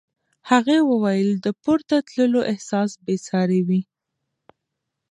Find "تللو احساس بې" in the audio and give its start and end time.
2.09-3.15